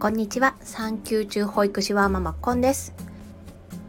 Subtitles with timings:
[0.00, 0.56] こんにちは。
[0.62, 2.94] 産休中保育士はママコンです。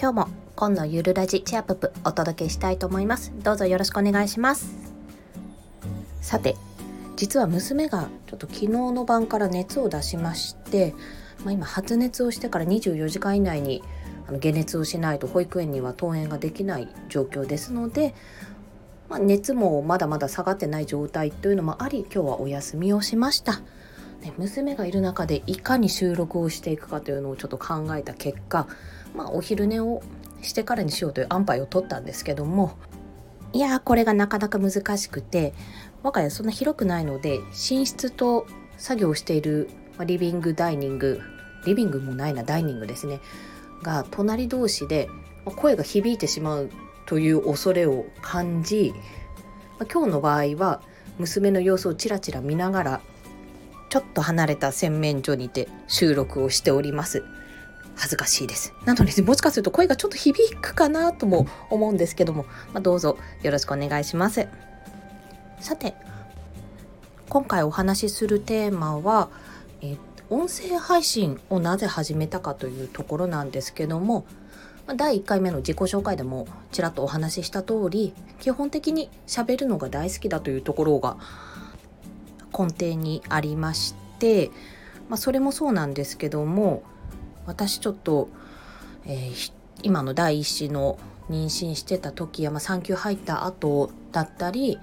[0.00, 3.32] 今日もコンのゆるラジチアップお届けしたいと思います。
[3.42, 4.72] どうぞよろしくお願いします。
[6.20, 6.54] さて
[7.16, 10.94] 実は娘がちょっと昨日の晩から熱を出しまして、
[11.44, 13.82] まあ、今発熱をしてから24時間以内に
[14.28, 18.14] あの解熱をしないと保育園には登園ができない状況ですので、
[19.08, 23.60] まあ、熱もまだまだ下がってない状態というのもあり今日はお休みをしました。
[24.22, 28.66] ね、娘がいる中でいかに収録をしていくかというのをちょっと考えた結果、
[29.14, 30.02] まあ、お昼寝を
[30.42, 32.76] してからにしようという安牌を取ったんですけども
[33.52, 35.54] いやこれがなかなか難しくて
[36.02, 37.38] 我が家そんな広くないので
[37.70, 39.70] 寝室と作業している
[40.04, 41.20] リビングダイニング
[41.64, 43.20] リビングもないなダイニングですね
[43.82, 45.08] が隣同士で
[45.44, 46.70] 声が響いてしまう
[47.06, 48.92] という恐れを感じ
[49.92, 50.82] 今日の場合は
[51.18, 53.00] 娘の様子をちらちら見ながら
[53.96, 57.24] ちょっと離れた洗面所にて収録をしております。
[57.94, 58.74] 恥ずかしいです。
[58.84, 62.42] なのでもしかすると声がちょっと響くかなとも思うんですけども、
[62.74, 64.48] まあ、どうぞよろしくお願いします。
[65.60, 65.94] さて
[67.30, 69.30] 今回お話しするテーマは、
[69.80, 69.96] え
[70.28, 74.26] 音声配信をなぜ始めたかというところなんですけども。
[74.94, 81.16] 第1回目の自己紹介でもちらっとお話しした通り基本的に喋るのが大好きだというところが
[82.56, 84.50] 根底にありまして、
[85.08, 86.82] まあ、それもそうなんですけども
[87.44, 88.28] 私ちょっと、
[89.04, 90.98] えー、今の第一子の
[91.28, 94.78] 妊娠してた時や、まあ、産休入った後だったり、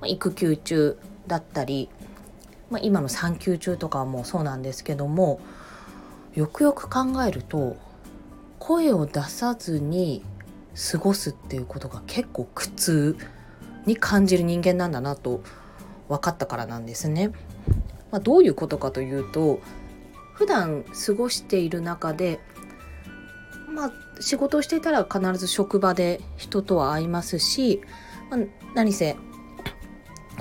[0.00, 1.88] まあ、育休中だったり、
[2.70, 5.40] まあ、今の産休中とかもそうなんですけども
[6.34, 7.76] よくよく考えると
[8.58, 10.24] 声を出さずに
[10.90, 13.16] 過ごすっていうことが結構苦痛
[13.86, 15.63] に感じる人間なんだなと思います
[16.08, 17.32] 分かったからなんですね。
[18.10, 19.60] まあ、どういうことかというと
[20.34, 22.38] 普段過ごしている中で
[23.68, 27.80] まあ仕事をしていたら必ず職場で人とは会いますし、
[28.30, 28.40] まあ、
[28.74, 29.16] 何せ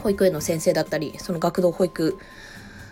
[0.03, 2.17] 保育園の先生だったりその学童保育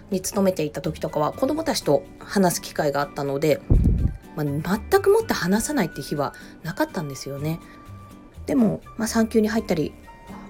[0.09, 3.61] に勤めていた時とかは子どもたちと話す機会があったので、
[4.35, 7.59] まあ、全くもって話さないって日はなかったんですよね。
[8.45, 9.93] でも、まあ、産休に入ったり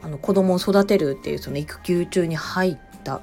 [0.03, 3.22] あの子供を育てるっていうその育休中に入った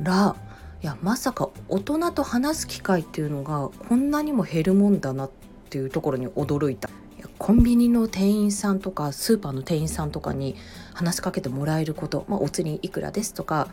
[0.00, 0.36] ら
[0.82, 5.30] いやまさか大人と話す機会っていうのがこんなにも減るもんだなっ
[5.70, 6.90] ていうところに驚いた。
[7.38, 10.56] コンビニの店員さんとかスーパーの店員さんとかに
[10.92, 13.68] 話しかけてもらえること、まあ、お釣りいくらですとか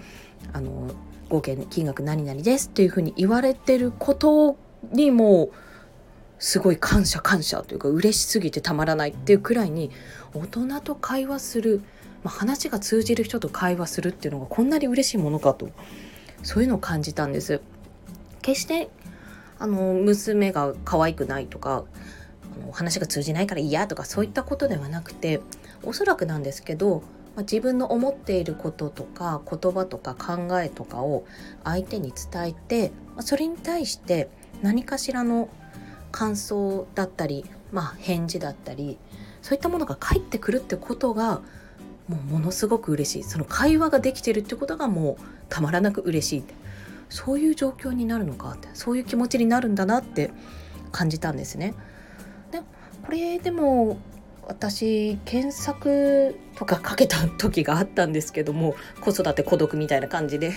[0.53, 0.91] あの
[1.29, 4.57] 合計金額何々ですっていうふうに言われてること
[4.91, 5.49] にも
[6.39, 9.91] すごい感謝感謝というか嬉しすぎてたまらないっていうくらいに
[10.33, 11.81] 大人と会話する
[12.23, 15.69] まあ、話が通じる人と会話するっていうのがこんなに嬉しいものかと
[16.43, 17.61] そういうのを感じたんです。
[18.41, 18.89] 決して
[19.57, 21.83] あの娘が可愛くないとか
[22.55, 25.41] あの話が通じないから嫌とかそういったことではなくて
[25.83, 27.03] おそらくなんですけど、
[27.35, 31.25] まあ、自分の思っていることとか言葉とか考えとかを
[31.65, 34.29] 相手に伝えて、まあ、それに対して
[34.61, 35.49] 何かしらの
[36.11, 38.97] 感想だったり、まあ、返事だったり
[39.41, 41.41] そういったものが返ってくるってことが
[42.09, 43.23] もうものすごく嬉しい。
[43.23, 46.39] その会話ができてるってことがもうたまらなく嬉しい。
[46.39, 46.55] って
[47.07, 50.31] そういう状況になるのかってそういう気持ちになるんだなって
[50.91, 51.75] 感じたんですね。
[52.51, 53.97] でこれでも
[54.47, 60.53] 私検索とかかけた時があったんですけども子育て孤独みたいな感じで。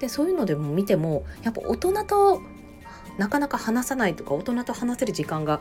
[0.00, 2.40] でそういうのでも見てもやっぱ大人と
[3.18, 5.60] なかなか話さないとか大人と話せる時間が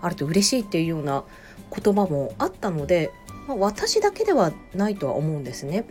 [0.00, 1.22] あると嬉しいっていうような
[1.70, 3.12] 言葉もあったので
[3.46, 5.84] まあ、私だけではないとは思うんですね。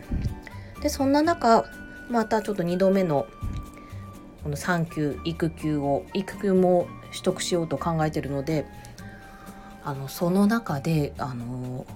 [0.82, 1.64] でそんな中
[2.10, 3.26] またちょっと2度目の
[4.42, 8.66] この産休育休を育休も取得しようと考えてるので
[9.84, 11.86] あのその中であの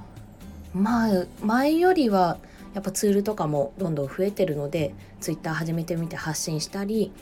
[0.75, 2.39] まあ前よりは
[2.75, 7.13] やっぱツールとかもどんどん増えてるので Twitter 始めてみて発信したり、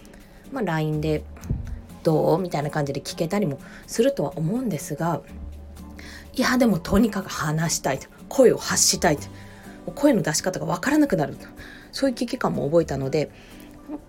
[0.50, 1.24] まあ、LINE で
[2.02, 5.20] 「どう?」みたいな感じで聞けたりもするとは思うんですが
[6.34, 9.28] いやでもとにかく話したいと声を発したいと。
[9.94, 11.36] 声の出し方が分からなくなる
[11.90, 13.30] そういう危機感も覚えたので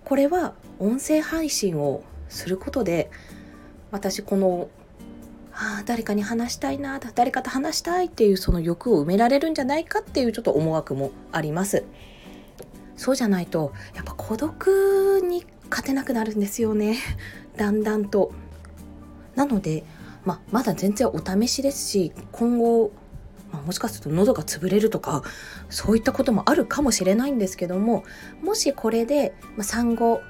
[0.06, 3.10] これは音声配信をすることで
[3.92, 4.70] 私この
[5.52, 11.84] ああ誰かに話したいな誰かと話したいっていうその欲を埋められるんじゃないかっていうちょっと思惑もあります。
[12.96, 16.98] そうじゃないとやっぱ孤独に勝てなくなるんですよね。
[17.58, 18.32] だんだんと。
[19.36, 19.84] なので
[20.26, 22.94] まあ、まだ全然お試しですし今後、
[23.54, 25.24] まあ、もしかすると喉が潰れるとか
[25.70, 28.04] そういったこともあるかもしれないんですけども
[28.42, 30.22] もしこれで、まあ、産後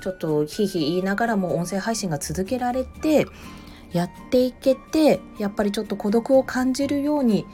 [0.00, 3.26] ちょっとひいひい言いながらも音声配信が続けられて
[3.92, 7.44] やっていけてやっぱりちょっと孤独を感じるように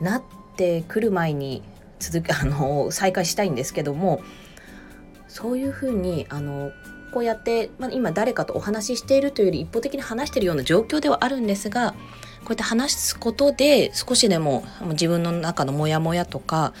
[0.00, 0.22] なっ
[0.56, 1.62] てくる前に
[2.00, 4.20] 続 あの再開したいんですけども
[5.28, 6.72] そういうふうにあの
[7.12, 11.94] こうやって、まあ、今誰かとお話ししているというより一方的に話しているような状況ではあるんですが
[12.50, 16.72] うやって話すことで少しでも自分の中のモヤモヤとか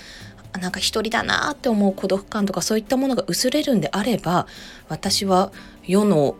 [0.60, 4.46] なんか一人だなって思う孤独感とかそういったものが薄れるんであれば
[4.88, 5.52] 私は
[5.86, 6.36] 世の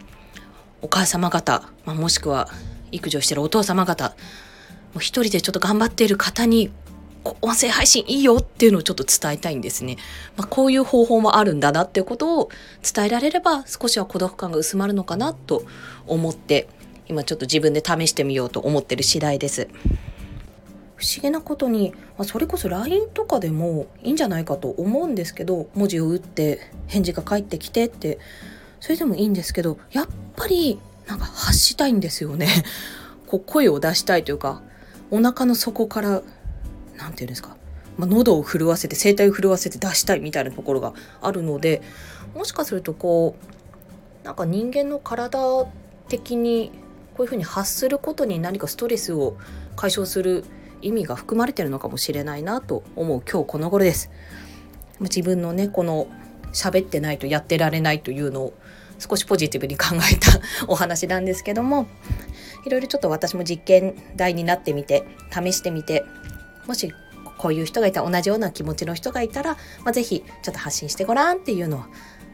[0.82, 2.48] お母様方、まあ、もしくは
[2.90, 4.14] 育児をしてるお父様方
[4.96, 6.70] 一人でちょっと頑張っている方に
[7.42, 9.96] 音声配信いいよっていうのをちょっと伝えたいんですね。
[10.36, 12.48] まあ、こういう方法もあるんだなっていうことを
[12.82, 15.64] 伝えられれば少しは孤独感が薄まるのかなと
[16.06, 16.66] 思って
[17.10, 19.66] 今ちょっと自分で試してみようと思ってる次第です。
[20.94, 28.18] 不思議なことに、まあ、それこそ LINE とかでもいいんじゃないかと思うんですけど文字を打って返事が返ってきてって
[28.80, 30.78] それでもいいんですけどやっぱり
[31.08, 32.46] なんか発したいんですよね。
[33.26, 34.62] こう声を出したいというか
[35.10, 36.24] お腹の底から何て
[36.98, 37.56] 言うんですか、
[37.96, 40.92] まあ、喉を震わせて声帯を震わせて出したいみたいなところが
[41.22, 41.82] あるので
[42.34, 43.34] もしかするとこ
[44.22, 45.66] うなんか人間の体
[46.08, 46.72] 的に
[47.20, 49.36] こういうふうに発することに何かストレスを
[49.76, 50.42] 解消する
[50.80, 54.10] 意味が含まれてるのかもしれないなと思う今日この頃です。
[55.00, 56.06] 自分のねこの
[56.54, 58.54] 喋ってないとやってられないというのを
[58.98, 61.88] 少しポジティブに考えたお話なんですけども
[62.64, 66.06] いろいろちょっと私も実験台になってみて試してみて
[66.66, 66.90] もし
[67.36, 71.84] こういう人がいた同じような気持ちの人がいたら、まあ、ぜひちょっと発信してごらんっていうのを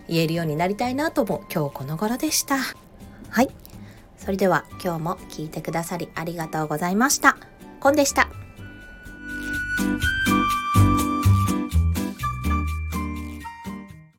[0.08, 2.58] 言えるようになりたいなと思う今日この頃でした。
[3.30, 3.48] はい。
[4.16, 7.36] それでは今日も聞いてくださりありがとうございました。
[7.80, 8.45] コンでした。